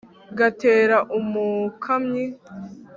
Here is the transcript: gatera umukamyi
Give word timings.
gatera 0.37 0.97
umukamyi 1.19 2.23